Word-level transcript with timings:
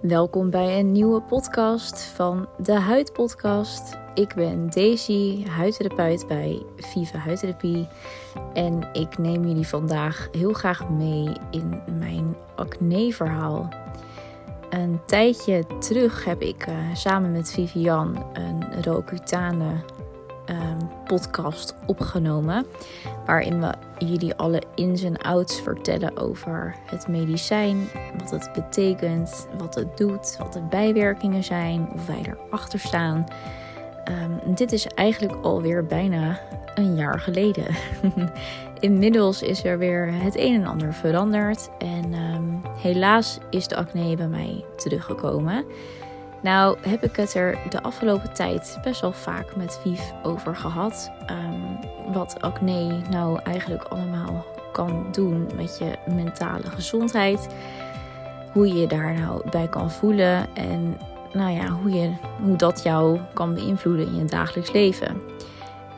Welkom 0.00 0.50
bij 0.50 0.78
een 0.78 0.92
nieuwe 0.92 1.20
podcast 1.20 2.02
van 2.02 2.48
de 2.58 2.72
Huidpodcast. 2.72 3.98
Ik 4.14 4.34
ben 4.34 4.70
Daisy, 4.70 5.46
huidtherapeut 5.46 6.26
bij 6.26 6.62
Viva 6.76 7.18
Huidtherapie. 7.18 7.88
En 8.54 8.88
ik 8.92 9.18
neem 9.18 9.46
jullie 9.46 9.66
vandaag 9.66 10.28
heel 10.32 10.52
graag 10.52 10.88
mee 10.88 11.32
in 11.50 11.82
mijn 11.98 12.36
acne-verhaal. 12.54 13.68
Een 14.70 15.00
tijdje 15.06 15.64
terug 15.78 16.24
heb 16.24 16.40
ik 16.40 16.66
uh, 16.66 16.74
samen 16.94 17.32
met 17.32 17.52
Vivian 17.52 18.24
een 18.32 18.82
Rocutane 18.82 19.70
um, 20.50 20.88
podcast 21.04 21.74
opgenomen. 21.86 22.66
Waarin 23.26 23.60
we 23.60 23.74
jullie 23.98 24.34
alle 24.34 24.62
ins 24.74 25.02
en 25.02 25.16
outs 25.16 25.60
vertellen 25.60 26.16
over 26.16 26.74
het 26.86 27.08
medicijn. 27.08 27.88
Wat 28.18 28.30
het 28.30 28.50
betekent, 28.54 29.48
wat 29.58 29.74
het 29.74 29.96
doet, 29.96 30.36
wat 30.38 30.52
de 30.52 30.62
bijwerkingen 30.62 31.44
zijn, 31.44 31.88
of 31.94 32.06
wij 32.06 32.34
erachter 32.48 32.78
staan. 32.78 33.26
Um, 34.08 34.54
dit 34.54 34.72
is 34.72 34.86
eigenlijk 34.86 35.44
alweer 35.44 35.86
bijna 35.86 36.40
een 36.74 36.96
jaar 36.96 37.20
geleden. 37.20 37.66
Inmiddels 38.80 39.42
is 39.42 39.64
er 39.64 39.78
weer 39.78 40.12
het 40.12 40.36
een 40.38 40.54
en 40.54 40.66
ander 40.66 40.94
veranderd. 40.94 41.70
En 41.78 42.14
um, 42.14 42.60
helaas 42.78 43.38
is 43.50 43.68
de 43.68 43.76
acne 43.76 44.16
bij 44.16 44.28
mij 44.28 44.64
teruggekomen. 44.76 45.64
Nou 46.42 46.76
heb 46.80 47.02
ik 47.02 47.16
het 47.16 47.34
er 47.34 47.58
de 47.68 47.82
afgelopen 47.82 48.32
tijd 48.32 48.78
best 48.82 49.00
wel 49.00 49.12
vaak 49.12 49.56
met 49.56 49.78
Vief 49.82 50.12
over 50.22 50.56
gehad. 50.56 51.10
Um, 51.30 51.78
wat 52.12 52.40
acne 52.40 53.00
nou 53.10 53.40
eigenlijk 53.42 53.84
allemaal 53.84 54.44
kan 54.72 55.06
doen 55.12 55.48
met 55.56 55.78
je 55.78 56.12
mentale 56.14 56.70
gezondheid. 56.70 57.48
Hoe 58.52 58.74
je 58.74 58.86
daar 58.86 59.14
nou 59.14 59.50
bij 59.50 59.68
kan 59.68 59.90
voelen. 59.90 60.54
En 60.54 60.98
nou 61.32 61.50
ja, 61.50 61.68
hoe, 61.68 61.90
je, 61.90 62.12
hoe 62.42 62.56
dat 62.56 62.82
jou 62.82 63.20
kan 63.32 63.54
beïnvloeden 63.54 64.06
in 64.06 64.16
je 64.16 64.24
dagelijks 64.24 64.72
leven. 64.72 65.20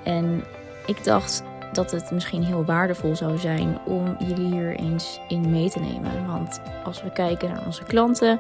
En 0.03 0.45
ik 0.87 1.05
dacht 1.05 1.43
dat 1.73 1.91
het 1.91 2.11
misschien 2.11 2.43
heel 2.45 2.65
waardevol 2.65 3.17
zou 3.17 3.39
zijn 3.39 3.79
om 3.85 4.17
jullie 4.27 4.53
hier 4.53 4.77
eens 4.77 5.21
in 5.29 5.51
mee 5.51 5.71
te 5.71 5.81
nemen. 5.81 6.27
Want 6.27 6.61
als 6.85 7.03
we 7.03 7.11
kijken 7.11 7.49
naar 7.49 7.67
onze 7.67 7.85
klanten, 7.85 8.39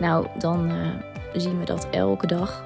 nou 0.00 0.26
dan 0.38 0.70
uh, 0.70 0.76
zien 1.32 1.58
we 1.58 1.64
dat 1.64 1.86
elke 1.90 2.26
dag. 2.26 2.64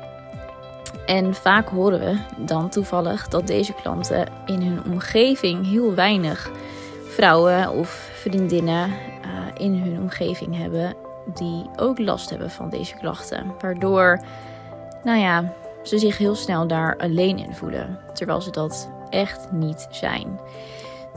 En 1.06 1.34
vaak 1.34 1.68
horen 1.68 2.00
we 2.00 2.16
dan 2.38 2.68
toevallig 2.68 3.28
dat 3.28 3.46
deze 3.46 3.72
klanten 3.72 4.26
in 4.46 4.62
hun 4.62 4.84
omgeving 4.84 5.66
heel 5.66 5.94
weinig 5.94 6.50
vrouwen 7.08 7.70
of 7.70 8.10
vriendinnen 8.12 8.88
uh, 8.88 8.94
in 9.54 9.74
hun 9.74 10.00
omgeving 10.00 10.56
hebben 10.56 10.94
die 11.34 11.66
ook 11.76 11.98
last 11.98 12.30
hebben 12.30 12.50
van 12.50 12.70
deze 12.70 12.94
klachten. 12.94 13.54
Waardoor, 13.60 14.20
nou 15.04 15.18
ja, 15.18 15.52
ze 15.82 15.98
zich 15.98 16.18
heel 16.18 16.34
snel 16.34 16.66
daar 16.66 16.96
alleen 16.96 17.38
in 17.38 17.54
voelen. 17.54 17.98
Terwijl 18.12 18.40
ze 18.40 18.50
dat 18.50 18.90
echt 19.10 19.52
niet 19.52 19.86
zijn. 19.90 20.40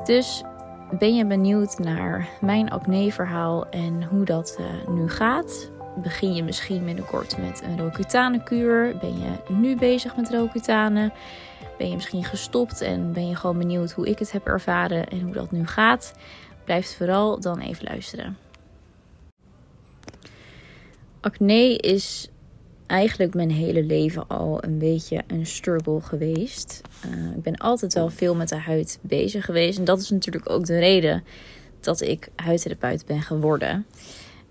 Dus 0.03 0.43
ben 0.91 1.15
je 1.15 1.25
benieuwd 1.25 1.77
naar 1.77 2.27
mijn 2.41 2.69
acne-verhaal 2.69 3.69
en 3.69 4.03
hoe 4.03 4.25
dat 4.25 4.57
uh, 4.59 4.93
nu 4.95 5.09
gaat? 5.09 5.71
Begin 6.01 6.33
je 6.33 6.43
misschien 6.43 6.85
binnenkort 6.85 7.37
met 7.37 7.61
een 7.63 7.79
Roaccutane-kuur? 7.79 8.97
Ben 8.97 9.19
je 9.19 9.53
nu 9.53 9.75
bezig 9.75 10.15
met 10.15 10.29
Roaccutane? 10.29 11.11
Ben 11.77 11.89
je 11.89 11.95
misschien 11.95 12.23
gestopt 12.23 12.81
en 12.81 13.13
ben 13.13 13.27
je 13.27 13.35
gewoon 13.35 13.57
benieuwd 13.57 13.91
hoe 13.91 14.07
ik 14.07 14.19
het 14.19 14.31
heb 14.31 14.47
ervaren 14.47 15.07
en 15.07 15.21
hoe 15.21 15.33
dat 15.33 15.51
nu 15.51 15.67
gaat? 15.67 16.13
Blijf 16.63 16.95
vooral 16.97 17.39
dan 17.39 17.59
even 17.59 17.83
luisteren. 17.83 18.37
Acne 21.21 21.77
is 21.77 22.29
eigenlijk 22.87 23.33
mijn 23.33 23.51
hele 23.51 23.83
leven 23.83 24.27
al 24.27 24.63
een 24.63 24.77
beetje 24.77 25.23
een 25.27 25.45
struggle 25.45 26.01
geweest. 26.01 26.81
Uh, 27.05 27.35
ik 27.35 27.41
ben 27.41 27.57
altijd 27.57 27.93
wel 27.93 28.09
veel 28.09 28.35
met 28.35 28.49
de 28.49 28.57
huid 28.57 28.99
bezig 29.01 29.45
geweest. 29.45 29.77
En 29.77 29.85
dat 29.85 29.99
is 29.99 30.09
natuurlijk 30.09 30.49
ook 30.49 30.65
de 30.65 30.79
reden 30.79 31.23
dat 31.79 32.01
ik 32.01 32.29
huidtherapeut 32.35 33.05
ben 33.05 33.21
geworden. 33.21 33.85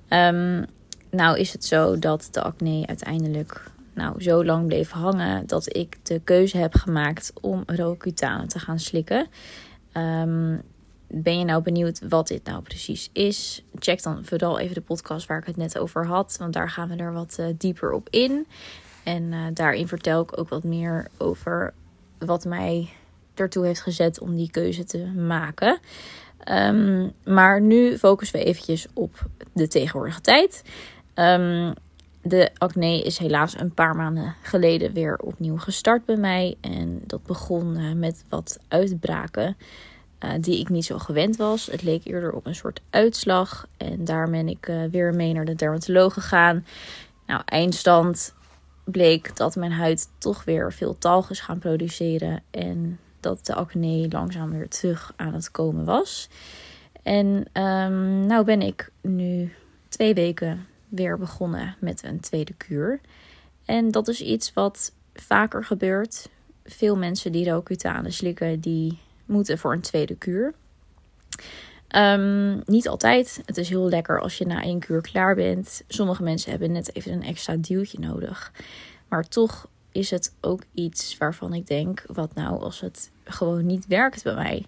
Um, 0.09 0.67
nou 1.17 1.39
is 1.39 1.53
het 1.53 1.65
zo 1.65 1.99
dat 1.99 2.29
de 2.31 2.43
acne 2.43 2.87
uiteindelijk 2.87 3.71
nou, 3.95 4.23
zo 4.23 4.45
lang 4.45 4.67
bleef 4.67 4.91
hangen 4.91 5.47
dat 5.47 5.77
ik 5.77 5.99
de 6.03 6.21
keuze 6.25 6.57
heb 6.57 6.75
gemaakt 6.75 7.33
om 7.41 7.63
Roaccutane 7.67 8.47
te 8.47 8.59
gaan 8.59 8.79
slikken. 8.79 9.27
Um, 9.93 10.63
ben 11.09 11.39
je 11.39 11.45
nou 11.45 11.63
benieuwd 11.63 12.01
wat 12.09 12.29
dit 12.29 12.45
nou 12.45 12.63
precies 12.63 13.11
is? 13.13 13.65
Check 13.79 14.03
dan 14.03 14.25
vooral 14.25 14.59
even 14.59 14.75
de 14.75 14.81
podcast 14.81 15.27
waar 15.27 15.39
ik 15.39 15.47
het 15.47 15.57
net 15.57 15.79
over 15.79 16.07
had, 16.07 16.37
want 16.39 16.53
daar 16.53 16.71
gaan 16.71 16.89
we 16.89 16.97
er 16.97 17.13
wat 17.13 17.37
uh, 17.41 17.47
dieper 17.59 17.93
op 17.93 18.09
in. 18.11 18.47
En 19.05 19.23
uh, 19.23 19.45
daarin 19.53 19.89
vertel 19.89 20.23
ik 20.23 20.39
ook 20.39 20.49
wat 20.49 20.65
meer 20.65 21.09
over 21.17 21.75
wat 22.19 22.45
mij 22.45 22.89
ertoe 23.35 23.67
heeft 23.67 23.83
gezet 23.83 24.21
om 24.21 24.37
die 24.37 24.51
keuze 24.51 24.85
te 24.85 25.05
maken. 25.05 25.79
Um, 26.53 27.13
maar 27.25 27.61
nu 27.61 27.99
focussen 27.99 28.39
we 28.39 28.45
eventjes 28.45 28.87
op 28.95 29.27
de 29.53 29.69
tegenwoordige 29.69 30.21
tijd. 30.21 30.63
Um, 31.17 31.75
de 32.23 32.51
acne 32.59 33.03
is 33.03 33.19
helaas 33.19 33.59
een 33.59 33.75
paar 33.75 33.97
maanden 33.97 34.35
geleden 34.43 34.93
weer 34.93 35.17
opnieuw 35.17 35.59
gestart 35.59 36.05
bij 36.05 36.17
mij. 36.17 36.57
En 36.61 37.01
dat 37.07 37.23
begon 37.23 37.79
uh, 37.79 37.93
met 37.93 38.25
wat 38.29 38.59
uitbraken. 38.69 39.57
Uh, 40.25 40.31
die 40.41 40.61
ik 40.61 40.69
niet 40.69 40.85
zo 40.85 40.99
gewend 40.99 41.37
was. 41.37 41.67
Het 41.67 41.83
leek 41.83 42.05
eerder 42.05 42.33
op 42.33 42.47
een 42.47 42.55
soort 42.55 42.81
uitslag. 42.91 43.67
En 43.77 44.05
daar 44.05 44.31
ben 44.31 44.49
ik 44.49 44.69
uh, 44.69 44.85
weer 44.91 45.15
mee 45.15 45.33
naar 45.33 45.45
de 45.45 45.55
dermatoloog 45.55 46.13
gegaan. 46.13 46.67
Nou, 47.27 47.43
eindstand 47.45 48.35
bleek 48.85 49.37
dat 49.37 49.57
mijn 49.57 49.73
huid 49.73 50.09
toch 50.19 50.45
weer 50.45 50.73
veel 50.73 50.99
talg 50.99 51.31
is 51.31 51.41
gaan 51.41 51.59
produceren. 51.59 52.43
En 52.51 52.99
dat 53.21 53.47
de 53.47 53.55
acne 53.55 54.09
langzaam 54.11 54.51
weer 54.51 54.69
terug 54.69 55.13
aan 55.17 55.35
het 55.35 55.51
komen 55.51 55.85
was. 55.85 56.29
En 57.03 57.27
um, 57.53 58.27
nou 58.27 58.45
ben 58.45 58.63
ik 58.63 58.91
nu 59.01 59.53
twee 59.89 60.15
weken 60.15 60.67
weer 60.89 61.19
begonnen 61.19 61.77
met 61.81 62.05
een 62.05 62.21
tweede 62.21 62.53
kuur. 62.53 63.01
En 63.65 63.91
dat 63.91 64.09
is 64.09 64.21
iets 64.21 64.53
wat 64.53 64.93
vaker 65.15 65.65
gebeurt. 65.65 66.29
Veel 66.65 66.97
mensen 66.97 67.33
die 67.33 67.51
Roaccutane 67.51 68.11
slikken, 68.11 68.61
die 68.61 68.99
moeten 69.25 69.59
voor 69.59 69.73
een 69.73 69.81
tweede 69.81 70.15
kuur. 70.17 70.55
Um, 71.97 72.63
niet 72.65 72.89
altijd. 72.89 73.43
Het 73.45 73.57
is 73.57 73.69
heel 73.69 73.89
lekker 73.89 74.21
als 74.21 74.39
je 74.39 74.47
na 74.47 74.63
één 74.63 74.79
kuur 74.79 75.01
klaar 75.01 75.35
bent. 75.35 75.83
Sommige 75.89 76.23
mensen 76.23 76.51
hebben 76.51 76.73
net 76.73 76.95
even 76.95 77.13
een 77.13 77.23
extra 77.23 77.57
duwtje 77.57 77.99
nodig. 77.99 78.53
Maar 79.09 79.29
toch 79.29 79.69
is 79.93 80.11
het 80.11 80.35
ook 80.41 80.63
iets 80.75 81.17
waarvan 81.19 81.55
ik 81.55 81.67
denk: 81.67 82.05
wat 82.07 82.35
nou 82.35 82.61
als 82.61 82.81
het 82.81 83.11
gewoon 83.25 83.67
niet 83.67 83.87
werkt 83.87 84.23
bij 84.23 84.35
mij? 84.35 84.67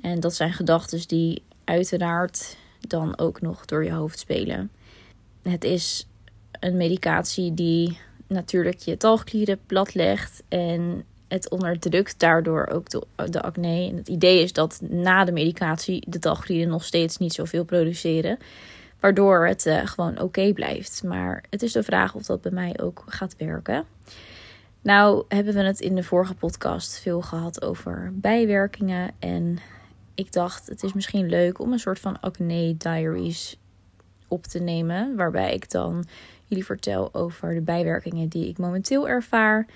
En 0.00 0.20
dat 0.20 0.34
zijn 0.34 0.52
gedachten 0.52 1.08
die 1.08 1.42
uiteraard 1.64 2.56
dan 2.80 3.18
ook 3.18 3.40
nog 3.40 3.64
door 3.64 3.84
je 3.84 3.92
hoofd 3.92 4.18
spelen. 4.18 4.70
Het 5.42 5.64
is 5.64 6.08
een 6.60 6.76
medicatie 6.76 7.54
die 7.54 7.98
natuurlijk 8.26 8.78
je 8.78 8.96
talgklieren 8.96 9.58
platlegt 9.66 10.42
en 10.48 11.04
het 11.28 11.50
onderdrukt 11.50 12.18
daardoor 12.18 12.66
ook 12.66 12.90
de, 12.90 13.06
de 13.30 13.42
acne. 13.42 13.88
En 13.88 13.96
het 13.96 14.08
idee 14.08 14.42
is 14.42 14.52
dat 14.52 14.80
na 14.82 15.24
de 15.24 15.32
medicatie 15.32 16.04
de 16.08 16.18
talgklieren 16.18 16.70
nog 16.70 16.84
steeds 16.84 17.18
niet 17.18 17.32
zoveel 17.32 17.64
produceren. 17.64 18.38
Waardoor 19.00 19.46
het 19.46 19.66
uh, 19.66 19.86
gewoon 19.86 20.20
oké 20.20 20.52
blijft. 20.52 21.02
Maar 21.04 21.44
het 21.50 21.62
is 21.62 21.72
de 21.72 21.82
vraag 21.82 22.14
of 22.14 22.22
dat 22.22 22.40
bij 22.40 22.52
mij 22.52 22.78
ook 22.80 23.04
gaat 23.06 23.36
werken. 23.38 23.84
Nou 24.82 25.24
hebben 25.28 25.54
we 25.54 25.62
het 25.62 25.80
in 25.80 25.94
de 25.94 26.02
vorige 26.02 26.34
podcast 26.34 26.98
veel 26.98 27.20
gehad 27.20 27.62
over 27.62 28.12
bijwerkingen. 28.14 29.10
En 29.18 29.58
ik 30.14 30.32
dacht 30.32 30.66
het 30.66 30.82
is 30.82 30.92
misschien 30.92 31.28
leuk 31.28 31.58
om 31.58 31.72
een 31.72 31.78
soort 31.78 31.98
van 31.98 32.20
acne 32.20 32.76
diaries 32.76 33.56
op 34.32 34.44
te 34.44 34.58
nemen. 34.58 35.16
Waarbij 35.16 35.54
ik 35.54 35.70
dan 35.70 36.04
jullie 36.46 36.64
vertel 36.64 37.14
over 37.14 37.54
de 37.54 37.60
bijwerkingen 37.60 38.28
die 38.28 38.48
ik 38.48 38.58
momenteel 38.58 39.08
ervaar. 39.08 39.66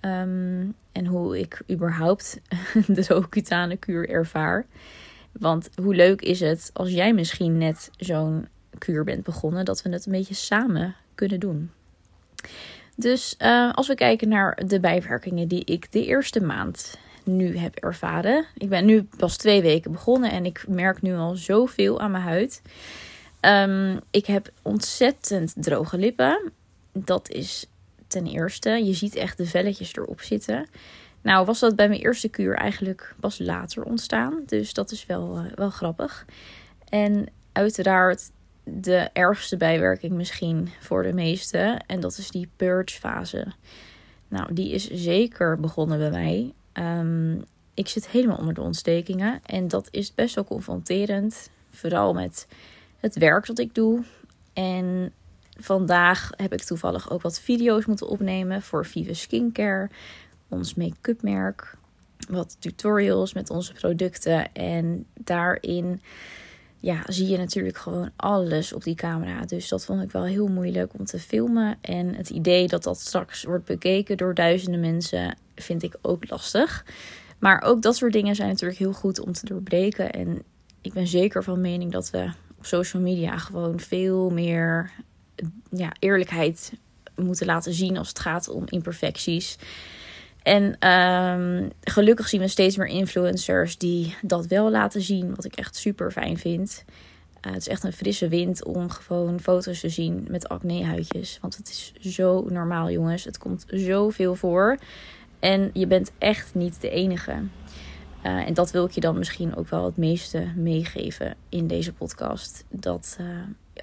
Um, 0.00 0.74
en 0.92 1.06
hoe 1.06 1.38
ik 1.38 1.60
überhaupt 1.70 2.40
de 2.86 3.04
Roaccutane 3.08 3.76
kuur 3.76 4.08
ervaar. 4.08 4.66
Want 5.32 5.68
hoe 5.82 5.94
leuk 5.94 6.22
is 6.22 6.40
het 6.40 6.70
als 6.72 6.90
jij 6.90 7.12
misschien 7.14 7.58
net 7.58 7.90
zo'n 7.96 8.48
kuur 8.78 9.04
bent 9.04 9.24
begonnen, 9.24 9.64
dat 9.64 9.82
we 9.82 9.90
het 9.90 10.06
een 10.06 10.12
beetje 10.12 10.34
samen 10.34 10.94
kunnen 11.14 11.40
doen. 11.40 11.70
Dus 12.96 13.34
uh, 13.42 13.72
als 13.72 13.86
we 13.88 13.94
kijken 13.94 14.28
naar 14.28 14.62
de 14.66 14.80
bijwerkingen 14.80 15.48
die 15.48 15.64
ik 15.64 15.92
de 15.92 16.04
eerste 16.04 16.40
maand 16.40 16.98
nu 17.24 17.56
heb 17.56 17.74
ervaren. 17.76 18.44
Ik 18.56 18.68
ben 18.68 18.84
nu 18.84 19.08
pas 19.16 19.36
twee 19.36 19.62
weken 19.62 19.92
begonnen 19.92 20.30
en 20.30 20.44
ik 20.44 20.64
merk 20.68 21.02
nu 21.02 21.14
al 21.14 21.34
zoveel 21.34 22.00
aan 22.00 22.10
mijn 22.10 22.22
huid. 22.22 22.62
Um, 23.40 24.00
ik 24.10 24.26
heb 24.26 24.50
ontzettend 24.62 25.54
droge 25.56 25.98
lippen. 25.98 26.52
Dat 26.92 27.30
is 27.30 27.66
ten 28.06 28.26
eerste. 28.26 28.70
Je 28.70 28.94
ziet 28.94 29.14
echt 29.14 29.36
de 29.36 29.46
velletjes 29.46 29.96
erop 29.96 30.20
zitten. 30.20 30.66
Nou, 31.22 31.46
was 31.46 31.58
dat 31.58 31.76
bij 31.76 31.88
mijn 31.88 32.00
eerste 32.00 32.28
kuur 32.28 32.54
eigenlijk 32.54 33.14
pas 33.20 33.38
later 33.38 33.82
ontstaan. 33.82 34.42
Dus 34.46 34.72
dat 34.72 34.90
is 34.90 35.06
wel, 35.06 35.38
uh, 35.38 35.52
wel 35.54 35.70
grappig. 35.70 36.26
En 36.88 37.26
uiteraard 37.52 38.30
de 38.64 39.10
ergste 39.12 39.56
bijwerking 39.56 40.12
misschien 40.12 40.68
voor 40.80 41.02
de 41.02 41.12
meesten. 41.12 41.86
En 41.86 42.00
dat 42.00 42.18
is 42.18 42.30
die 42.30 42.48
purge 42.56 42.98
fase. 42.98 43.46
Nou, 44.28 44.54
die 44.54 44.72
is 44.72 44.90
zeker 44.90 45.60
begonnen 45.60 45.98
bij 45.98 46.10
mij. 46.10 46.52
Ehm, 46.72 47.40
ik 47.74 47.88
zit 47.88 48.08
helemaal 48.08 48.36
onder 48.36 48.54
de 48.54 48.60
ontstekingen. 48.60 49.40
En 49.46 49.68
dat 49.68 49.88
is 49.90 50.14
best 50.14 50.34
wel 50.34 50.44
confronterend. 50.44 51.50
Vooral 51.70 52.12
met 52.12 52.46
het 53.00 53.16
werk 53.16 53.46
dat 53.46 53.58
ik 53.58 53.74
doe. 53.74 54.02
En 54.52 55.12
vandaag 55.58 56.30
heb 56.36 56.52
ik 56.52 56.62
toevallig 56.62 57.10
ook 57.10 57.22
wat 57.22 57.40
video's 57.40 57.86
moeten 57.86 58.08
opnemen 58.08 58.62
voor 58.62 58.86
Vive 58.86 59.14
Skincare, 59.14 59.88
ons 60.48 60.74
make-up 60.74 61.22
merk. 61.22 61.76
Wat 62.28 62.56
tutorials 62.58 63.32
met 63.32 63.50
onze 63.50 63.72
producten. 63.72 64.52
En 64.52 65.06
daarin 65.14 66.00
ja, 66.80 67.02
zie 67.06 67.28
je 67.28 67.36
natuurlijk 67.36 67.76
gewoon 67.76 68.10
alles 68.16 68.72
op 68.72 68.84
die 68.84 68.94
camera. 68.94 69.44
Dus 69.44 69.68
dat 69.68 69.84
vond 69.84 70.02
ik 70.02 70.10
wel 70.10 70.24
heel 70.24 70.48
moeilijk 70.48 70.92
om 70.98 71.04
te 71.04 71.18
filmen. 71.18 71.78
En 71.80 72.14
het 72.14 72.30
idee 72.30 72.68
dat 72.68 72.82
dat 72.82 73.00
straks 73.00 73.44
wordt 73.44 73.64
bekeken 73.64 74.16
door 74.16 74.34
duizenden 74.34 74.80
mensen 74.80 75.36
vind 75.54 75.82
ik 75.82 75.96
ook 76.02 76.30
lastig. 76.30 76.84
Maar 77.38 77.62
ook 77.62 77.82
dat 77.82 77.96
soort 77.96 78.12
dingen 78.12 78.34
zijn 78.34 78.48
natuurlijk 78.48 78.78
heel 78.78 78.92
goed 78.92 79.20
om 79.20 79.32
te 79.32 79.46
doorbreken. 79.46 80.12
En 80.12 80.42
ik 80.80 80.92
ben 80.92 81.06
zeker 81.06 81.44
van 81.44 81.60
mening 81.60 81.92
dat 81.92 82.10
we 82.10 82.30
op 82.58 82.66
social 82.66 83.02
media 83.02 83.38
gewoon 83.38 83.80
veel 83.80 84.30
meer 84.30 84.90
ja, 85.70 85.92
eerlijkheid 85.98 86.72
moeten 87.16 87.46
laten 87.46 87.72
zien 87.72 87.96
als 87.96 88.08
het 88.08 88.18
gaat 88.18 88.48
om 88.48 88.64
imperfecties. 88.66 89.58
En 90.42 90.88
um, 90.88 91.70
gelukkig 91.80 92.28
zien 92.28 92.40
we 92.40 92.48
steeds 92.48 92.76
meer 92.76 92.86
influencers 92.86 93.78
die 93.78 94.14
dat 94.22 94.46
wel 94.46 94.70
laten 94.70 95.02
zien, 95.02 95.34
wat 95.34 95.44
ik 95.44 95.56
echt 95.56 95.76
super 95.76 96.10
fijn 96.12 96.38
vind. 96.38 96.84
Uh, 97.46 97.52
het 97.52 97.60
is 97.60 97.68
echt 97.68 97.84
een 97.84 97.92
frisse 97.92 98.28
wind 98.28 98.64
om 98.64 98.90
gewoon 98.90 99.40
foto's 99.40 99.80
te 99.80 99.88
zien 99.88 100.26
met 100.28 100.48
acne-huidjes. 100.48 101.38
Want 101.40 101.56
het 101.56 101.68
is 101.68 101.92
zo 102.16 102.46
normaal, 102.48 102.90
jongens. 102.90 103.24
Het 103.24 103.38
komt 103.38 103.64
zoveel 103.68 104.34
voor. 104.34 104.78
En 105.38 105.70
je 105.72 105.86
bent 105.86 106.12
echt 106.18 106.54
niet 106.54 106.80
de 106.80 106.90
enige. 106.90 107.42
Uh, 108.26 108.46
en 108.46 108.54
dat 108.54 108.70
wil 108.70 108.84
ik 108.84 108.90
je 108.90 109.00
dan 109.00 109.18
misschien 109.18 109.56
ook 109.56 109.68
wel 109.68 109.84
het 109.84 109.96
meeste 109.96 110.52
meegeven 110.56 111.34
in 111.48 111.66
deze 111.66 111.92
podcast. 111.92 112.64
Dat 112.68 113.18
uh, 113.20 113.26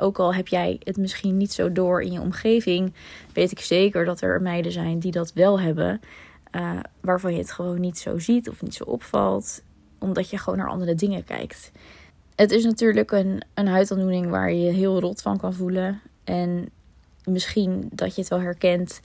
ook 0.03 0.19
al 0.19 0.33
heb 0.33 0.47
jij 0.47 0.79
het 0.83 0.97
misschien 0.97 1.37
niet 1.37 1.53
zo 1.53 1.71
door 1.71 2.01
in 2.01 2.11
je 2.11 2.21
omgeving, 2.21 2.93
weet 3.33 3.51
ik 3.51 3.59
zeker 3.59 4.05
dat 4.05 4.21
er 4.21 4.41
meiden 4.41 4.71
zijn 4.71 4.99
die 4.99 5.11
dat 5.11 5.33
wel 5.33 5.59
hebben. 5.59 6.01
Uh, 6.51 6.79
waarvan 7.01 7.31
je 7.31 7.37
het 7.37 7.51
gewoon 7.51 7.79
niet 7.79 7.97
zo 7.97 8.19
ziet 8.19 8.49
of 8.49 8.61
niet 8.61 8.73
zo 8.73 8.83
opvalt, 8.83 9.61
omdat 9.99 10.29
je 10.29 10.37
gewoon 10.37 10.59
naar 10.59 10.69
andere 10.69 10.95
dingen 10.95 11.23
kijkt. 11.23 11.71
Het 12.35 12.51
is 12.51 12.63
natuurlijk 12.63 13.11
een, 13.11 13.41
een 13.53 13.67
huidaandoening 13.67 14.29
waar 14.29 14.51
je 14.51 14.71
heel 14.71 14.99
rot 14.99 15.21
van 15.21 15.37
kan 15.37 15.53
voelen. 15.53 16.01
En 16.23 16.69
misschien 17.25 17.89
dat 17.91 18.15
je 18.15 18.21
het 18.21 18.29
wel 18.29 18.39
herkent 18.39 18.99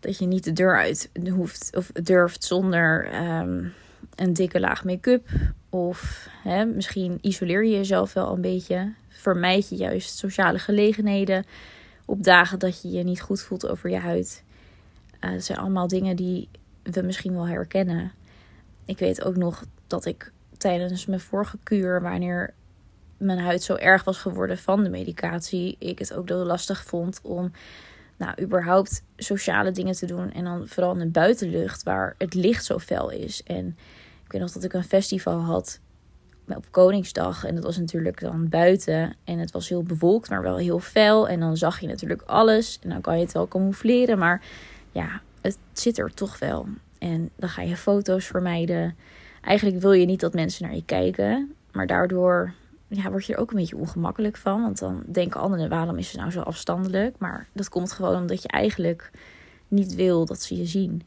dat 0.00 0.18
je 0.18 0.26
niet 0.26 0.44
de 0.44 0.52
deur 0.52 0.78
uit 0.78 1.10
hoeft 1.30 1.70
of 1.76 1.92
durft 1.92 2.44
zonder 2.44 3.14
um, 3.40 3.72
een 4.14 4.32
dikke 4.32 4.60
laag 4.60 4.84
make-up. 4.84 5.28
Of 5.70 6.28
hè, 6.42 6.64
misschien 6.64 7.18
isoleer 7.20 7.64
je 7.64 7.70
jezelf 7.70 8.12
wel 8.12 8.32
een 8.32 8.40
beetje. 8.40 8.92
Vermijd 9.08 9.68
je 9.68 9.76
juist 9.76 10.16
sociale 10.16 10.58
gelegenheden 10.58 11.44
op 12.04 12.22
dagen 12.22 12.58
dat 12.58 12.82
je 12.82 12.90
je 12.90 13.02
niet 13.02 13.20
goed 13.20 13.42
voelt 13.42 13.68
over 13.68 13.90
je 13.90 13.98
huid. 13.98 14.44
Uh, 15.20 15.30
zijn 15.38 15.58
allemaal 15.58 15.88
dingen 15.88 16.16
die 16.16 16.48
we 16.82 17.02
misschien 17.02 17.34
wel 17.34 17.48
herkennen. 17.48 18.12
Ik 18.84 18.98
weet 18.98 19.24
ook 19.24 19.36
nog 19.36 19.64
dat 19.86 20.04
ik 20.04 20.32
tijdens 20.58 21.06
mijn 21.06 21.20
vorige 21.20 21.58
kuur, 21.62 22.02
wanneer 22.02 22.54
mijn 23.16 23.38
huid 23.38 23.62
zo 23.62 23.74
erg 23.74 24.04
was 24.04 24.18
geworden 24.18 24.58
van 24.58 24.82
de 24.82 24.90
medicatie, 24.90 25.76
ik 25.78 25.98
het 25.98 26.14
ook 26.14 26.28
heel 26.28 26.44
lastig 26.44 26.84
vond 26.84 27.20
om 27.22 27.52
nou, 28.18 28.42
überhaupt 28.42 29.02
sociale 29.16 29.70
dingen 29.70 29.94
te 29.94 30.06
doen. 30.06 30.32
En 30.32 30.44
dan 30.44 30.68
vooral 30.68 30.92
in 30.92 30.98
de 30.98 31.06
buitenlucht, 31.06 31.82
waar 31.82 32.14
het 32.18 32.34
licht 32.34 32.64
zo 32.64 32.78
fel 32.78 33.10
is. 33.10 33.42
En 33.42 33.76
ik 34.24 34.32
weet 34.32 34.40
nog 34.40 34.52
dat 34.52 34.64
ik 34.64 34.72
een 34.72 34.84
festival 34.84 35.40
had 35.40 35.80
op 36.56 36.66
Koningsdag. 36.70 37.44
En 37.44 37.54
dat 37.54 37.64
was 37.64 37.78
natuurlijk 37.78 38.20
dan 38.20 38.48
buiten. 38.48 39.16
En 39.24 39.38
het 39.38 39.50
was 39.50 39.68
heel 39.68 39.82
bewolkt, 39.82 40.30
maar 40.30 40.42
wel 40.42 40.56
heel 40.56 40.78
fel. 40.78 41.28
En 41.28 41.40
dan 41.40 41.56
zag 41.56 41.80
je 41.80 41.86
natuurlijk 41.86 42.22
alles. 42.22 42.78
En 42.82 42.88
dan 42.88 43.00
kan 43.00 43.16
je 43.16 43.24
het 43.24 43.32
wel 43.32 43.48
camoufleren. 43.48 44.18
Maar 44.18 44.42
ja, 44.92 45.20
het 45.40 45.58
zit 45.72 45.98
er 45.98 46.14
toch 46.14 46.38
wel. 46.38 46.66
En 46.98 47.30
dan 47.36 47.48
ga 47.48 47.62
je 47.62 47.76
foto's 47.76 48.26
vermijden. 48.26 48.96
Eigenlijk 49.42 49.80
wil 49.80 49.92
je 49.92 50.06
niet 50.06 50.20
dat 50.20 50.34
mensen 50.34 50.64
naar 50.64 50.74
je 50.74 50.84
kijken. 50.84 51.54
Maar 51.72 51.86
daardoor 51.86 52.52
ja, 52.88 53.10
word 53.10 53.26
je 53.26 53.32
er 53.32 53.38
ook 53.38 53.50
een 53.50 53.56
beetje 53.56 53.76
ongemakkelijk 53.76 54.36
van. 54.36 54.62
Want 54.62 54.78
dan 54.78 55.02
denken 55.06 55.40
anderen, 55.40 55.68
waarom 55.68 55.98
is 55.98 56.10
ze 56.10 56.16
nou 56.16 56.30
zo 56.30 56.40
afstandelijk? 56.40 57.18
Maar 57.18 57.48
dat 57.52 57.68
komt 57.68 57.92
gewoon 57.92 58.16
omdat 58.16 58.42
je 58.42 58.48
eigenlijk 58.48 59.10
niet 59.68 59.94
wil 59.94 60.24
dat 60.24 60.42
ze 60.42 60.56
je 60.56 60.66
zien. 60.66 61.02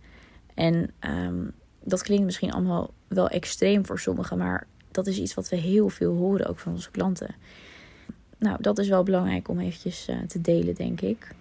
En 0.53 0.91
um, 0.99 1.51
dat 1.83 2.03
klinkt 2.03 2.25
misschien 2.25 2.51
allemaal 2.51 2.93
wel 3.07 3.27
extreem 3.27 3.85
voor 3.85 3.99
sommigen. 3.99 4.37
Maar 4.37 4.67
dat 4.91 5.07
is 5.07 5.19
iets 5.19 5.33
wat 5.33 5.49
we 5.49 5.55
heel 5.55 5.89
veel 5.89 6.15
horen, 6.15 6.47
ook 6.47 6.59
van 6.59 6.71
onze 6.71 6.91
klanten. 6.91 7.35
Nou, 8.37 8.57
dat 8.61 8.77
is 8.77 8.89
wel 8.89 9.03
belangrijk 9.03 9.47
om 9.47 9.59
eventjes 9.59 10.09
uh, 10.09 10.15
te 10.27 10.41
delen, 10.41 10.75
denk 10.75 11.01
ik. 11.01 11.35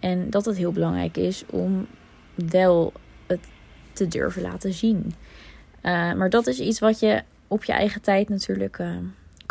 En 0.00 0.30
dat 0.30 0.44
het 0.44 0.56
heel 0.56 0.72
belangrijk 0.72 1.16
is 1.16 1.44
om 1.46 1.86
wel 2.34 2.92
het 3.26 3.46
te 3.92 4.08
durven 4.08 4.42
laten 4.42 4.72
zien. 4.72 5.14
Uh, 5.82 6.12
maar 6.12 6.30
dat 6.30 6.46
is 6.46 6.60
iets 6.60 6.78
wat 6.78 7.00
je 7.00 7.22
op 7.48 7.64
je 7.64 7.72
eigen 7.72 8.02
tijd 8.02 8.28
natuurlijk 8.28 8.78
uh, 8.78 8.96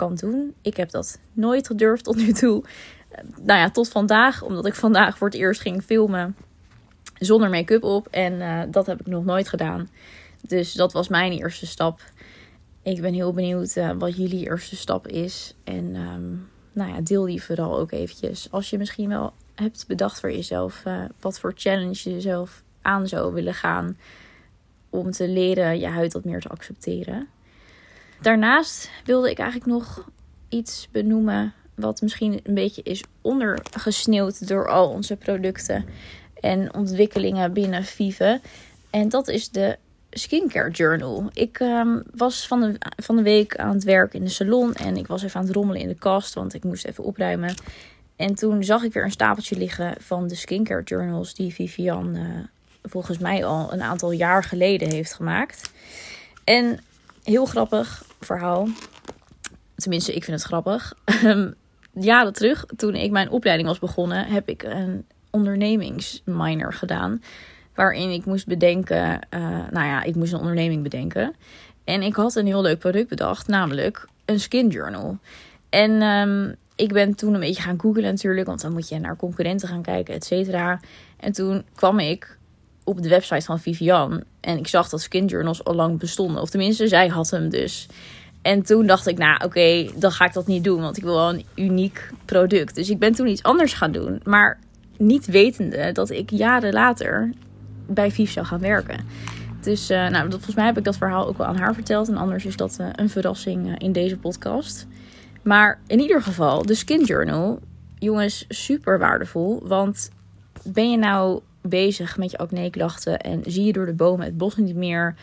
kan 0.02 0.16
doen. 0.16 0.54
Ik 0.62 0.78
heb 0.78 0.90
dat 0.90 1.20
nooit 1.34 1.68
gedurfd 1.68 2.04
tot 2.04 2.16
nu 2.16 2.32
toe. 2.32 2.64
Uh, 3.12 3.18
nou 3.42 3.60
ja, 3.60 3.70
tot 3.70 3.90
vandaag, 3.90 4.42
omdat 4.44 4.66
ik 4.66 4.76
vandaag 4.76 5.18
voor 5.18 5.28
het 5.28 5.38
eerst 5.38 5.62
ging 5.62 5.84
filmen 5.84 6.36
zonder 7.20 7.50
make-up 7.50 7.84
op. 7.84 8.08
En 8.08 8.72
dat 8.72 8.86
heb 8.86 9.00
ik 9.00 9.08
nog 9.08 9.26
nooit 9.26 9.50
gedaan. 9.50 9.90
Dus 10.48 10.74
dat 10.74 10.94
was 10.94 11.08
mijn 11.08 11.32
eerste 11.32 11.66
stap. 11.68 12.02
Ik 12.84 13.02
ben 13.02 13.14
heel 13.14 13.34
benieuwd 13.34 13.74
wat 13.98 14.18
jullie 14.18 14.46
eerste 14.46 14.76
stap 14.76 15.08
is. 15.08 15.56
En 15.64 15.96
um, 15.96 16.50
nou 16.74 16.94
ja, 16.94 17.02
deel 17.02 17.26
die 17.26 17.44
vooral 17.44 17.80
ook 17.80 17.92
eventjes. 17.92 18.48
Als 18.52 18.70
je 18.70 18.78
misschien 18.78 19.10
wel 19.10 19.34
hebt 19.56 19.88
bedacht 19.88 20.20
voor 20.20 20.32
jezelf 20.32 20.84
wat 21.20 21.40
voor 21.40 21.54
challenge 21.56 22.00
je 22.04 22.12
jezelf 22.12 22.64
aan 22.82 23.08
zou 23.08 23.34
willen 23.34 23.54
gaan 23.54 23.98
om 24.90 25.12
te 25.12 25.28
leren 25.28 25.80
je 25.80 25.88
huid 25.88 26.14
wat 26.14 26.26
meer 26.26 26.42
te 26.42 26.50
accepteren. 26.50 27.28
Daarnaast 28.22 28.90
wilde 29.06 29.30
ik 29.30 29.40
eigenlijk 29.40 29.72
nog 29.72 30.10
iets 30.50 30.88
benoemen 30.92 31.54
wat 31.76 32.02
misschien 32.02 32.40
een 32.44 32.54
beetje 32.54 32.82
is 32.84 33.04
ondergesneeuwd 33.22 34.48
door 34.48 34.70
al 34.70 34.90
onze 34.90 35.16
producten 35.16 35.86
en 36.40 36.74
ontwikkelingen 36.74 37.54
binnen 37.54 37.84
Vive. 37.84 38.42
En 38.90 39.10
dat 39.10 39.28
is 39.28 39.50
de 39.50 39.78
Skincare 40.10 40.72
Journal. 40.72 41.30
Ik 41.34 41.60
um, 41.60 42.04
was 42.16 42.48
van 42.48 42.62
de, 42.62 42.76
van 42.96 43.16
de 43.16 43.22
week 43.22 43.56
aan 43.56 43.74
het 43.74 43.84
werk 43.84 44.14
in 44.14 44.24
de 44.24 44.30
salon 44.30 44.74
en 44.74 44.98
ik 44.98 45.08
was 45.08 45.24
even 45.24 45.40
aan 45.40 45.46
het 45.46 45.56
rommelen 45.56 45.82
in 45.82 45.88
de 45.88 45.96
kast, 45.96 46.34
want 46.34 46.54
ik 46.54 46.64
moest 46.64 46.86
even 46.86 47.04
opruimen. 47.04 47.54
En 48.16 48.36
toen 48.36 48.64
zag 48.64 48.84
ik 48.84 48.94
weer 48.94 49.04
een 49.04 49.12
stapeltje 49.12 49.58
liggen 49.58 49.96
van 50.00 50.28
de 50.28 50.36
Skincare 50.36 50.84
Journals 50.84 51.34
die 51.34 51.54
Vivian 51.54 52.16
uh, 52.16 52.24
volgens 52.84 53.18
mij 53.18 53.46
al 53.46 53.74
een 53.74 53.82
aantal 53.82 54.12
jaar 54.12 54.44
geleden 54.44 54.90
heeft 54.90 55.14
gemaakt. 55.14 55.72
En 56.44 56.80
heel 57.24 57.46
grappig 57.46 58.04
verhaal. 58.26 58.68
Tenminste, 59.76 60.14
ik 60.14 60.24
vind 60.24 60.38
het 60.38 60.46
grappig. 60.46 60.94
Ehm, 61.06 61.52
jaren 61.94 62.34
terug, 62.34 62.66
toen 62.76 62.96
ik 62.96 63.12
mijn 63.12 63.30
opleiding 63.30 63.68
was 63.68 63.80
begonnen, 63.80 64.26
heb 64.26 64.50
ik 64.50 64.64
een 64.64 65.06
ondernemingsminor 65.30 66.74
gedaan. 66.74 67.22
Waarin 67.76 68.12
ik 68.12 68.26
moest 68.26 68.48
bedenken, 68.48 69.28
uh, 69.34 69.42
nou 69.70 69.86
ja, 69.86 70.04
ik 70.04 70.16
moest 70.16 70.34
een 70.34 70.40
onderneming 70.40 70.84
bedenken. 70.84 71.36
En 71.84 72.02
ik 72.02 72.16
had 72.16 72.36
een 72.36 72.46
heel 72.46 72.62
leuk 72.62 72.80
product 72.80 73.10
bedacht, 73.10 73.48
namelijk 73.48 74.08
een 74.26 74.40
skin 74.40 74.68
journal. 74.68 75.18
En 75.70 76.02
um, 76.02 76.56
ik 76.76 76.94
ben 76.94 77.16
toen 77.16 77.34
een 77.34 77.40
beetje 77.40 77.62
gaan 77.62 77.80
googlen 77.80 78.04
natuurlijk, 78.04 78.48
want 78.48 78.62
dan 78.62 78.72
moet 78.72 78.90
je 78.90 79.00
naar 79.00 79.16
concurrenten 79.16 79.68
gaan 79.68 79.82
kijken, 79.82 80.14
et 80.14 80.26
cetera. 80.26 80.80
En 81.18 81.32
toen 81.32 81.66
kwam 81.76 82.00
ik 82.00 82.38
op 82.84 83.02
de 83.02 83.10
website 83.10 83.46
van 83.46 83.60
Vivian. 83.60 84.24
En 84.40 84.58
ik 84.58 84.68
zag 84.68 84.90
dat 84.90 85.02
skin 85.02 85.26
journals 85.26 85.64
al 85.64 85.76
lang 85.76 86.00
bestonden. 86.00 86.42
Of 86.42 86.50
tenminste, 86.50 86.88
zij 86.88 87.08
had 87.08 87.30
hem 87.30 87.50
dus. 87.50 87.88
En 88.42 88.62
toen 88.62 88.86
dacht 88.86 89.08
ik, 89.08 89.18
nou 89.18 89.44
oké, 89.44 89.90
dan 89.96 90.12
ga 90.12 90.26
ik 90.26 90.34
dat 90.34 90.48
niet 90.48 90.64
doen. 90.64 90.82
Want 90.82 90.98
ik 90.98 91.04
wil 91.04 91.16
wel 91.16 91.30
een 91.30 91.46
uniek 91.56 92.10
product. 92.26 92.76
Dus 92.76 92.90
ik 92.90 93.00
ben 93.00 93.14
toen 93.14 93.28
iets 93.28 93.44
anders 93.44 93.74
gaan 93.74 93.92
doen. 93.92 94.22
Maar 94.24 94.60
niet 94.98 95.26
wetende 95.26 95.92
dat 95.92 96.10
ik 96.10 96.30
jaren 96.30 96.74
later 96.74 97.34
bij 97.88 98.12
Viv 98.12 98.32
zou 98.32 98.46
gaan 98.46 98.60
werken. 98.60 99.06
Dus 99.62 99.92
uh, 99.92 100.10
nou, 100.10 100.30
volgens 100.30 100.56
mij 100.56 100.66
heb 100.66 100.78
ik 100.78 100.84
dat 100.84 100.98
verhaal 100.98 101.28
ook 101.28 101.38
wel 101.38 101.48
aan 101.48 101.58
haar 101.58 101.74
verteld. 101.74 102.08
En 102.08 102.18
anders 102.18 102.46
is 102.46 102.56
dat 102.56 102.78
uh, 102.82 102.88
een 102.96 103.10
verrassing 103.10 103.68
uh, 103.68 103.74
in 103.78 103.92
deze 103.92 104.18
podcast. 104.18 104.88
Maar 105.42 105.80
in 105.88 106.00
ieder 106.00 106.22
geval, 106.22 106.66
de 106.66 106.76
Skin 106.76 107.04
Journal, 107.04 107.60
jongens, 108.00 108.46
super 108.50 109.00
waardevol. 109.00 109.62
Want 109.64 110.10
ben 110.64 110.92
je 110.92 110.98
nou 110.98 111.42
bezig 111.62 112.18
met 112.18 112.32
je 112.32 112.38
acne-klachten 112.38 113.20
en 113.20 113.44
zie 113.46 113.66
je 113.66 113.74
door 113.74 113.86
de 113.86 113.94
bomen 113.94 114.26
het 114.26 114.38
bos 114.38 114.56
niet 114.56 114.76
meer, 114.76 115.16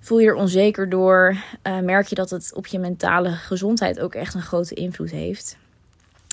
voel 0.00 0.18
je 0.18 0.26
er 0.26 0.34
onzeker 0.34 0.88
door, 0.88 1.36
uh, 1.62 1.78
merk 1.78 2.06
je 2.06 2.14
dat 2.14 2.30
het 2.30 2.52
op 2.54 2.66
je 2.66 2.78
mentale 2.78 3.30
gezondheid 3.30 4.00
ook 4.00 4.14
echt 4.14 4.34
een 4.34 4.42
grote 4.42 4.74
invloed 4.74 5.10
heeft. 5.10 5.56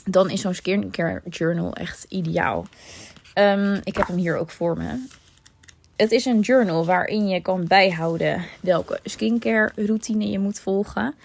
dan 0.06 0.30
is 0.30 0.42
zo'n 0.42 0.54
skincare 0.54 1.22
journal 1.30 1.74
echt 1.74 2.06
ideaal. 2.10 2.66
Ehm, 3.34 3.80
ik 3.84 3.98
heb 3.98 4.08
hem 4.08 4.18
hier 4.18 4.38
ook 4.38 4.50
voor 4.50 4.78
me. 4.78 5.06
Het 5.96 6.12
is 6.12 6.26
een 6.26 6.40
journal 6.40 6.86
waarin 6.86 7.28
je 7.28 7.42
kan 7.42 7.68
bijhouden 7.68 8.46
welke 8.60 9.00
skincare 9.04 9.72
routine 9.76 10.30
je 10.30 10.40
moet 10.40 10.60
volgen. 10.60 11.16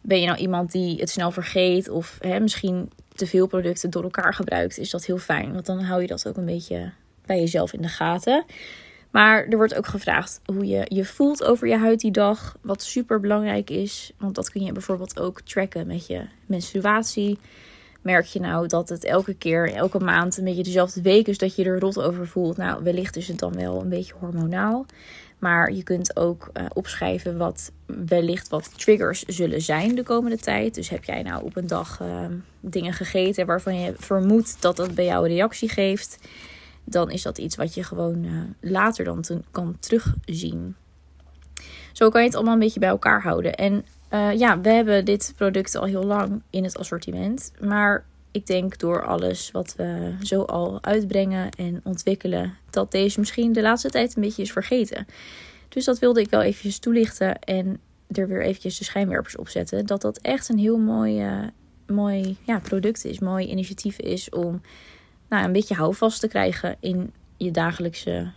Ben 0.00 0.20
je 0.20 0.26
nou 0.26 0.38
iemand 0.38 0.72
die 0.72 1.00
het 1.00 1.10
snel 1.10 1.30
vergeet 1.30 1.88
of 1.88 2.18
hè, 2.20 2.40
misschien 2.40 2.90
te 3.14 3.26
veel 3.26 3.46
producten 3.46 3.90
door 3.90 4.02
elkaar 4.02 4.34
gebruikt, 4.34 4.78
is 4.78 4.90
dat 4.90 5.04
heel 5.04 5.18
fijn. 5.18 5.52
Want 5.52 5.66
dan 5.66 5.80
hou 5.80 6.00
je 6.00 6.06
dat 6.06 6.28
ook 6.28 6.36
een 6.36 6.44
beetje 6.44 6.92
bij 7.26 7.38
jezelf 7.38 7.72
in 7.72 7.82
de 7.82 7.88
gaten. 7.88 8.44
Maar 9.10 9.46
er 9.46 9.56
wordt 9.56 9.74
ook 9.74 9.86
gevraagd 9.86 10.40
hoe 10.44 10.66
je 10.66 10.86
je 10.88 11.04
voelt 11.04 11.44
over 11.44 11.68
je 11.68 11.76
huid 11.76 12.00
die 12.00 12.10
dag. 12.10 12.56
Wat 12.60 12.82
super 12.82 13.20
belangrijk 13.20 13.70
is. 13.70 14.12
Want 14.18 14.34
dat 14.34 14.50
kun 14.50 14.64
je 14.64 14.72
bijvoorbeeld 14.72 15.20
ook 15.20 15.40
tracken 15.40 15.86
met 15.86 16.06
je 16.06 16.22
menstruatie. 16.46 17.38
Merk 18.02 18.24
je 18.24 18.40
nou 18.40 18.66
dat 18.66 18.88
het 18.88 19.04
elke 19.04 19.34
keer, 19.34 19.72
elke 19.72 19.98
maand 19.98 20.36
een 20.36 20.44
beetje 20.44 20.62
dezelfde 20.62 21.02
week 21.02 21.28
is 21.28 21.38
dat 21.38 21.56
je 21.56 21.64
er 21.64 21.78
rot 21.78 22.00
over 22.00 22.26
voelt? 22.26 22.56
Nou, 22.56 22.82
wellicht 22.82 23.16
is 23.16 23.28
het 23.28 23.38
dan 23.38 23.52
wel 23.52 23.80
een 23.80 23.88
beetje 23.88 24.14
hormonaal. 24.18 24.86
Maar 25.38 25.72
je 25.72 25.82
kunt 25.82 26.16
ook 26.16 26.50
uh, 26.52 26.64
opschrijven 26.72 27.36
wat 27.36 27.72
wellicht 27.86 28.48
wat 28.48 28.78
triggers 28.78 29.22
zullen 29.22 29.62
zijn 29.62 29.94
de 29.94 30.02
komende 30.02 30.38
tijd. 30.38 30.74
Dus 30.74 30.88
heb 30.88 31.04
jij 31.04 31.22
nou 31.22 31.44
op 31.44 31.56
een 31.56 31.66
dag 31.66 32.00
uh, 32.00 32.24
dingen 32.60 32.92
gegeten 32.92 33.46
waarvan 33.46 33.80
je 33.80 33.94
vermoedt 33.96 34.56
dat 34.60 34.76
dat 34.76 34.94
bij 34.94 35.04
jou 35.04 35.24
een 35.24 35.34
reactie 35.34 35.68
geeft, 35.68 36.18
dan 36.86 37.10
is 37.10 37.22
dat 37.22 37.38
iets 37.38 37.56
wat 37.56 37.74
je 37.74 37.82
gewoon 37.82 38.24
uh, 38.24 38.40
later 38.60 39.04
dan 39.04 39.22
te, 39.22 39.40
kan 39.50 39.76
terugzien. 39.80 40.74
Zo 41.92 42.08
kan 42.08 42.20
je 42.20 42.26
het 42.26 42.36
allemaal 42.36 42.54
een 42.54 42.60
beetje 42.60 42.80
bij 42.80 42.88
elkaar 42.88 43.22
houden. 43.22 43.54
En 43.54 43.84
ja, 44.36 44.60
we 44.60 44.68
hebben 44.68 45.04
dit 45.04 45.32
product 45.36 45.74
al 45.74 45.84
heel 45.84 46.04
lang 46.04 46.42
in 46.50 46.64
het 46.64 46.78
assortiment. 46.78 47.52
Maar 47.60 48.04
ik 48.30 48.46
denk 48.46 48.78
door 48.78 49.06
alles 49.06 49.50
wat 49.50 49.74
we 49.76 50.14
zo 50.22 50.42
al 50.42 50.78
uitbrengen 50.82 51.50
en 51.50 51.80
ontwikkelen, 51.84 52.56
dat 52.70 52.90
deze 52.90 53.20
misschien 53.20 53.52
de 53.52 53.62
laatste 53.62 53.90
tijd 53.90 54.16
een 54.16 54.22
beetje 54.22 54.42
is 54.42 54.52
vergeten. 54.52 55.06
Dus 55.68 55.84
dat 55.84 55.98
wilde 55.98 56.20
ik 56.20 56.30
wel 56.30 56.42
eventjes 56.42 56.78
toelichten 56.78 57.38
en 57.38 57.80
er 58.10 58.28
weer 58.28 58.42
eventjes 58.42 58.78
de 58.78 58.84
schijnwerpers 58.84 59.36
op 59.36 59.48
zetten. 59.48 59.86
Dat 59.86 60.00
dat 60.00 60.18
echt 60.18 60.48
een 60.48 60.58
heel 60.58 60.78
mooi, 60.78 61.26
uh, 61.26 61.46
mooi 61.86 62.36
ja, 62.42 62.58
product 62.58 63.04
is, 63.04 63.18
mooi 63.18 63.46
initiatief 63.46 63.98
is 63.98 64.30
om 64.30 64.60
nou, 65.28 65.44
een 65.44 65.52
beetje 65.52 65.74
houvast 65.74 66.20
te 66.20 66.28
krijgen 66.28 66.76
in 66.80 67.12
je 67.36 67.50
dagelijkse 67.50 68.32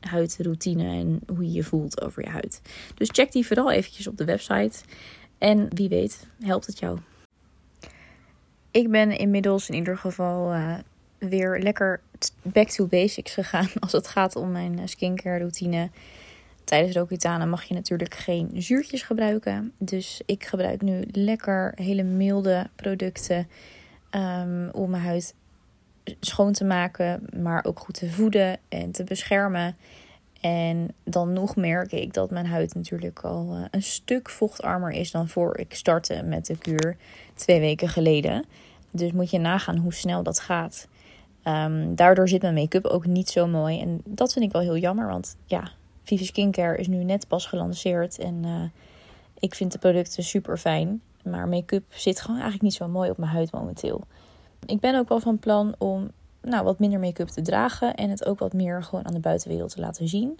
huidroutine 0.00 0.84
en 0.84 1.20
hoe 1.34 1.44
je 1.44 1.52
je 1.52 1.64
voelt 1.64 2.02
over 2.02 2.24
je 2.24 2.30
huid. 2.30 2.60
Dus 2.94 3.08
check 3.12 3.32
die 3.32 3.46
vooral 3.46 3.70
eventjes 3.70 4.06
op 4.06 4.16
de 4.16 4.24
website. 4.24 4.78
En 5.38 5.68
wie 5.74 5.88
weet, 5.88 6.26
helpt 6.40 6.66
het 6.66 6.78
jou. 6.78 6.98
Ik 8.70 8.90
ben 8.90 9.18
inmiddels 9.18 9.68
in 9.68 9.74
ieder 9.74 9.98
geval 9.98 10.54
uh, 10.54 10.78
weer 11.18 11.58
lekker 11.62 12.00
back 12.42 12.68
to 12.68 12.86
basics 12.86 13.34
gegaan 13.34 13.68
als 13.80 13.92
het 13.92 14.08
gaat 14.08 14.36
om 14.36 14.52
mijn 14.52 14.78
eh, 14.78 14.86
skincare 14.86 15.38
routine. 15.38 15.90
Tijdens 16.64 16.96
Roaccutane 16.96 17.46
mag 17.46 17.64
je 17.64 17.74
natuurlijk 17.74 18.14
geen 18.14 18.50
zuurtjes 18.54 19.02
gebruiken. 19.02 19.72
Dus 19.78 20.22
ik 20.26 20.44
gebruik 20.44 20.82
nu 20.82 21.04
lekker 21.12 21.72
hele 21.74 22.02
milde 22.02 22.66
producten 22.76 23.48
um, 24.10 24.68
om 24.70 24.90
mijn 24.90 25.02
huid 25.02 25.34
schoon 26.20 26.52
te 26.52 26.64
maken, 26.64 27.26
maar 27.42 27.64
ook 27.64 27.78
goed 27.78 27.94
te 27.94 28.10
voeden 28.10 28.58
en 28.68 28.90
te 28.90 29.04
beschermen. 29.04 29.76
En 30.40 30.94
dan 31.04 31.32
nog 31.32 31.56
merk 31.56 31.92
ik 31.92 32.12
dat 32.14 32.30
mijn 32.30 32.46
huid 32.46 32.74
natuurlijk 32.74 33.20
al 33.20 33.56
uh, 33.56 33.64
een 33.70 33.82
stuk 33.82 34.30
vochtarmer 34.30 34.90
is 34.90 35.10
dan 35.10 35.28
voor 35.28 35.58
ik 35.58 35.74
startte 35.74 36.22
met 36.22 36.46
de 36.46 36.58
kuur 36.58 36.96
twee 37.34 37.60
weken 37.60 37.88
geleden. 37.88 38.44
Dus 38.90 39.12
moet 39.12 39.30
je 39.30 39.38
nagaan 39.38 39.76
hoe 39.76 39.94
snel 39.94 40.22
dat 40.22 40.40
gaat. 40.40 40.88
Um, 41.44 41.94
daardoor 41.94 42.28
zit 42.28 42.42
mijn 42.42 42.54
make-up 42.54 42.84
ook 42.84 43.06
niet 43.06 43.28
zo 43.28 43.46
mooi. 43.46 43.80
En 43.80 44.00
dat 44.04 44.32
vind 44.32 44.44
ik 44.44 44.52
wel 44.52 44.62
heel 44.62 44.76
jammer, 44.76 45.08
want 45.08 45.36
ja, 45.44 45.70
Vivi 46.02 46.24
Skincare 46.24 46.78
is 46.78 46.86
nu 46.86 47.04
net 47.04 47.28
pas 47.28 47.46
gelanceerd. 47.46 48.18
En 48.18 48.42
uh, 48.44 48.62
ik 49.38 49.54
vind 49.54 49.72
de 49.72 49.78
producten 49.78 50.22
super 50.22 50.58
fijn. 50.58 51.00
Maar 51.24 51.48
make-up 51.48 51.84
zit 51.88 52.20
gewoon 52.20 52.36
eigenlijk 52.36 52.64
niet 52.64 52.74
zo 52.74 52.88
mooi 52.88 53.10
op 53.10 53.18
mijn 53.18 53.30
huid 53.30 53.52
momenteel. 53.52 54.06
Ik 54.66 54.80
ben 54.80 54.94
ook 54.94 55.08
wel 55.08 55.20
van 55.20 55.38
plan 55.38 55.74
om 55.78 56.10
nou, 56.40 56.64
wat 56.64 56.78
minder 56.78 57.00
make-up 57.00 57.28
te 57.28 57.42
dragen. 57.42 57.94
En 57.94 58.10
het 58.10 58.26
ook 58.26 58.38
wat 58.38 58.52
meer 58.52 58.82
gewoon 58.82 59.06
aan 59.06 59.14
de 59.14 59.20
buitenwereld 59.20 59.70
te 59.70 59.80
laten 59.80 60.08
zien. 60.08 60.38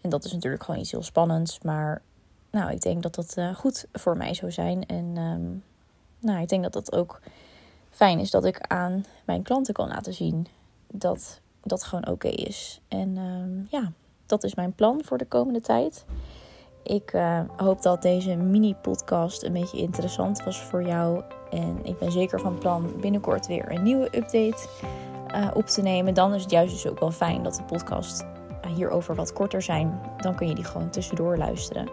En 0.00 0.10
dat 0.10 0.24
is 0.24 0.32
natuurlijk 0.32 0.64
gewoon 0.64 0.80
iets 0.80 0.90
heel 0.90 1.02
spannends. 1.02 1.60
Maar 1.60 2.02
nou, 2.50 2.70
ik 2.70 2.80
denk 2.80 3.02
dat 3.02 3.14
dat 3.14 3.34
uh, 3.38 3.54
goed 3.54 3.86
voor 3.92 4.16
mij 4.16 4.34
zou 4.34 4.52
zijn. 4.52 4.86
En 4.86 5.16
um, 5.16 5.64
nou, 6.18 6.40
ik 6.40 6.48
denk 6.48 6.62
dat 6.62 6.72
dat 6.72 6.92
ook 6.92 7.20
fijn 7.90 8.18
is 8.18 8.30
dat 8.30 8.44
ik 8.44 8.60
aan 8.60 9.04
mijn 9.24 9.42
klanten 9.42 9.74
kan 9.74 9.88
laten 9.88 10.14
zien 10.14 10.46
dat 10.86 11.40
dat 11.62 11.84
gewoon 11.84 12.08
oké 12.08 12.28
is. 12.28 12.80
En 12.88 13.08
uh, 13.16 13.70
ja, 13.70 13.92
dat 14.26 14.44
is 14.44 14.54
mijn 14.54 14.72
plan 14.72 15.00
voor 15.04 15.18
de 15.18 15.26
komende 15.26 15.60
tijd. 15.60 16.04
Ik 16.82 17.12
uh, 17.12 17.40
hoop 17.56 17.82
dat 17.82 18.02
deze 18.02 18.36
mini-podcast 18.36 19.42
een 19.42 19.52
beetje 19.52 19.78
interessant 19.78 20.44
was 20.44 20.62
voor 20.62 20.86
jou. 20.86 21.22
En 21.50 21.78
ik 21.82 21.98
ben 21.98 22.12
zeker 22.12 22.40
van 22.40 22.58
plan 22.58 22.92
binnenkort 23.00 23.46
weer 23.46 23.72
een 23.72 23.82
nieuwe 23.82 24.04
update 24.04 24.68
uh, 25.34 25.48
op 25.54 25.66
te 25.66 25.82
nemen. 25.82 26.14
Dan 26.14 26.34
is 26.34 26.42
het 26.42 26.50
juist 26.50 26.72
dus 26.72 26.86
ook 26.86 27.00
wel 27.00 27.10
fijn 27.10 27.42
dat 27.42 27.54
de 27.54 27.62
podcast 27.62 28.24
hierover 28.74 29.14
wat 29.14 29.32
korter 29.32 29.62
zijn. 29.62 30.00
Dan 30.16 30.34
kun 30.34 30.48
je 30.48 30.54
die 30.54 30.64
gewoon 30.64 30.90
tussendoor 30.90 31.36
luisteren. 31.36 31.88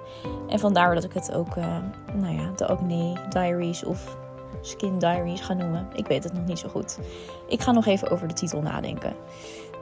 En 0.47 0.59
vandaar 0.59 0.93
dat 0.93 1.03
ik 1.03 1.13
het 1.13 1.33
ook, 1.33 1.55
uh, 1.55 1.77
nou 2.13 2.33
ja, 2.33 2.51
de 2.55 2.67
Acne 2.67 3.17
Diaries 3.29 3.83
of 3.83 4.17
Skin 4.61 4.99
Diaries 4.99 5.41
ga 5.41 5.53
noemen. 5.53 5.87
Ik 5.93 6.07
weet 6.07 6.23
het 6.23 6.33
nog 6.33 6.45
niet 6.45 6.59
zo 6.59 6.69
goed. 6.69 6.99
Ik 7.47 7.61
ga 7.61 7.71
nog 7.71 7.85
even 7.85 8.09
over 8.09 8.27
de 8.27 8.33
titel 8.33 8.61
nadenken. 8.61 9.13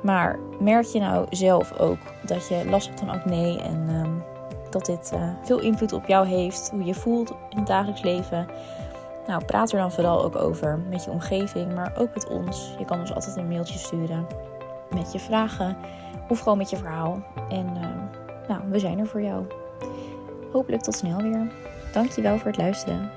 Maar 0.03 0.39
merk 0.59 0.85
je 0.85 0.99
nou 0.99 1.27
zelf 1.29 1.79
ook 1.79 1.99
dat 2.25 2.47
je 2.47 2.69
last 2.69 2.87
hebt 2.87 2.99
van 2.99 3.09
acne 3.09 3.59
en 3.59 3.89
um, 3.89 4.23
dat 4.69 4.85
dit 4.85 5.11
veel 5.43 5.59
invloed 5.59 5.93
op 5.93 6.07
jou 6.07 6.27
heeft, 6.27 6.69
hoe 6.71 6.83
je 6.83 6.93
voelt 6.93 7.29
in 7.49 7.57
het 7.57 7.67
dagelijks 7.67 8.01
leven? 8.01 8.47
Nou, 9.27 9.45
praat 9.45 9.71
er 9.71 9.79
dan 9.79 9.91
vooral 9.91 10.23
ook 10.23 10.35
over 10.35 10.79
met 10.89 11.03
je 11.03 11.11
omgeving, 11.11 11.73
maar 11.73 11.93
ook 11.97 12.13
met 12.13 12.27
ons. 12.27 12.75
Je 12.77 12.85
kan 12.85 12.99
ons 12.99 13.13
altijd 13.13 13.35
een 13.35 13.47
mailtje 13.47 13.79
sturen 13.79 14.27
met 14.89 15.11
je 15.11 15.19
vragen 15.19 15.77
of 16.29 16.39
gewoon 16.39 16.57
met 16.57 16.69
je 16.69 16.77
verhaal. 16.77 17.23
En 17.49 17.65
uh, 17.75 18.47
nou, 18.47 18.61
we 18.69 18.79
zijn 18.79 18.99
er 18.99 19.07
voor 19.07 19.21
jou. 19.21 19.45
Hopelijk 20.51 20.83
tot 20.83 20.95
snel 20.95 21.21
weer. 21.21 21.51
Dankjewel 21.93 22.37
voor 22.37 22.47
het 22.47 22.57
luisteren. 22.57 23.11